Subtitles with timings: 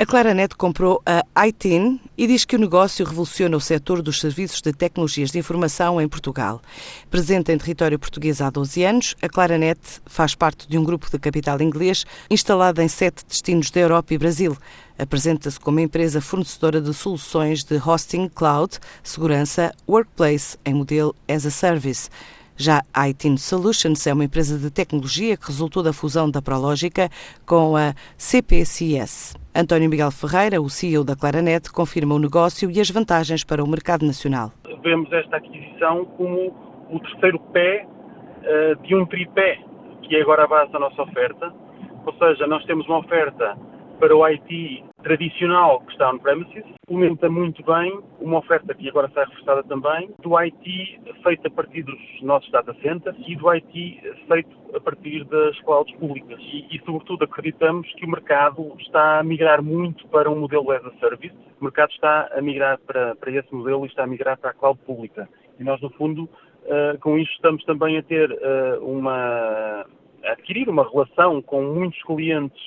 [0.00, 4.62] A Claranet comprou a iTin e diz que o negócio revoluciona o setor dos serviços
[4.62, 6.62] de tecnologias de informação em Portugal.
[7.10, 11.18] Presente em território português há 12 anos, a Claranet faz parte de um grupo de
[11.18, 14.56] capital inglês instalado em sete destinos da Europa e Brasil.
[14.96, 21.50] Apresenta-se como empresa fornecedora de soluções de hosting, cloud, segurança, workplace em modelo as a
[21.50, 22.08] service.
[22.60, 27.08] Já a iTin Solutions é uma empresa de tecnologia que resultou da fusão da Prológica
[27.46, 29.36] com a CPCS.
[29.54, 33.68] António Miguel Ferreira, o CEO da Claranet, confirma o negócio e as vantagens para o
[33.68, 34.50] mercado nacional.
[34.82, 36.52] Vemos esta aquisição como
[36.90, 39.60] o terceiro pé uh, de um tripé,
[40.02, 41.54] que é agora a base da nossa oferta.
[42.06, 43.56] Ou seja, nós temos uma oferta
[43.98, 49.24] para o IT tradicional que está on-premises, complementa muito bem uma oferta que agora está
[49.24, 54.50] reforçada também, do IT feito a partir dos nossos data centers e do IT feito
[54.74, 56.38] a partir das clouds públicas.
[56.40, 60.84] E, e, sobretudo, acreditamos que o mercado está a migrar muito para um modelo as
[60.84, 61.34] a service.
[61.60, 64.54] O mercado está a migrar para, para esse modelo e está a migrar para a
[64.54, 65.28] cloud pública.
[65.58, 69.86] E nós, no fundo, uh, com isto estamos também a ter uh, uma
[70.24, 72.60] a adquirir uma relação com muitos clientes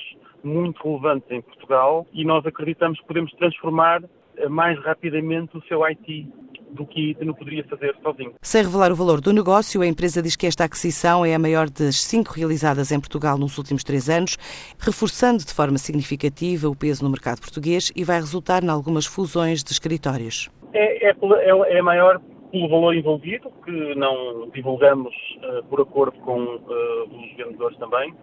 [0.43, 4.03] muito relevantes em Portugal e nós acreditamos que podemos transformar
[4.37, 6.27] eh, mais rapidamente o seu IT
[6.71, 8.33] do que não poderia fazer sozinho.
[8.41, 11.69] Sem revelar o valor do negócio, a empresa diz que esta aquisição é a maior
[11.69, 14.37] das cinco realizadas em Portugal nos últimos três anos,
[14.79, 19.63] reforçando de forma significativa o peso no mercado português e vai resultar em algumas fusões
[19.63, 20.49] de escritórios.
[20.73, 26.41] É, é, é, é maior pelo valor envolvido, que não divulgamos uh, por acordo com
[26.41, 28.13] uh, os vendedores também,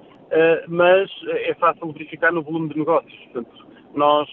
[0.68, 3.18] mas é fácil verificar no volume de negócios.
[3.32, 4.28] Portanto, nós,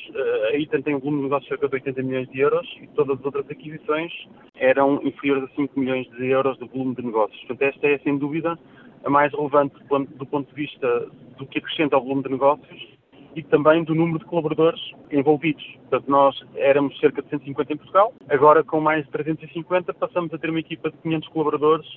[0.51, 2.87] a ITAN tem um volume de negócios de cerca de 80 milhões de euros e
[2.87, 4.11] todas as outras aquisições
[4.55, 7.39] eram inferiores a 5 milhões de euros de volume de negócios.
[7.45, 8.57] Portanto, esta é, sem dúvida,
[9.03, 9.75] a mais relevante
[10.17, 12.95] do ponto de vista do que acrescenta ao volume de negócios
[13.35, 15.63] e também do número de colaboradores envolvidos.
[15.89, 20.37] Portanto, nós éramos cerca de 150 em Portugal, agora com mais de 350 passamos a
[20.37, 21.87] ter uma equipa de 500 colaboradores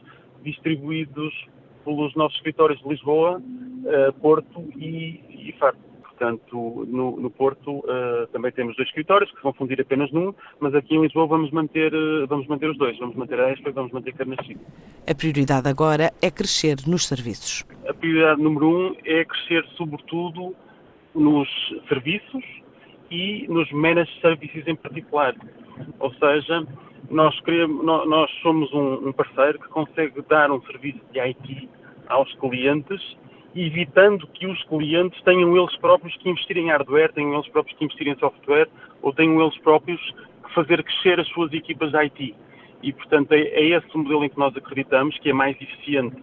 [0.42, 1.32] distribuídos
[1.88, 5.78] pelos nossos escritórios de Lisboa, uh, Porto e, e Faro.
[6.02, 10.74] Portanto, no, no Porto uh, também temos dois escritórios que vão fundir apenas num, mas
[10.74, 13.72] aqui em Lisboa vamos manter, uh, vamos manter os dois, vamos manter a Expo e
[13.72, 14.56] vamos manter a Carnaxi.
[15.08, 17.64] A prioridade agora é crescer nos serviços.
[17.88, 20.54] A prioridade número um é crescer sobretudo
[21.14, 21.48] nos
[21.88, 22.44] serviços
[23.10, 25.34] e nos managed services em particular.
[25.98, 26.66] Ou seja,
[27.10, 31.68] nós, queremos, nós somos um, parceiro que consegue dar um serviço de IT
[32.08, 33.16] aos clientes,
[33.54, 37.84] evitando que os clientes tenham eles próprios que investir em hardware, tenham eles próprios que
[37.84, 38.68] investir em software,
[39.02, 40.00] ou tenham eles próprios
[40.44, 42.34] que fazer crescer as suas equipas de IT.
[42.82, 46.16] E, portanto, é, é esse o modelo em que nós acreditamos que é mais eficiente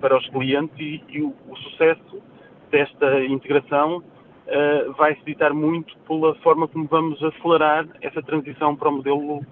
[0.00, 2.22] para os clientes e, e o, o sucesso
[2.70, 4.02] desta integração
[4.46, 9.44] uh, vai se ditar muito pela forma como vamos acelerar essa transição para o modelo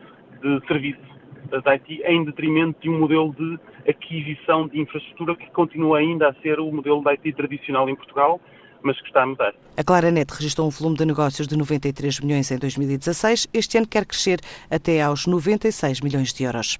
[0.42, 1.14] de serviço
[1.50, 6.34] das IT em detrimento de um modelo de aquisição de infraestrutura que continua ainda a
[6.34, 8.40] ser o modelo da IT tradicional em Portugal,
[8.82, 9.54] mas que está a mudar.
[9.76, 13.48] A Claranet registrou um volume de negócios de 93 milhões em 2016.
[13.52, 14.40] Este ano quer crescer
[14.70, 16.78] até aos 96 milhões de euros.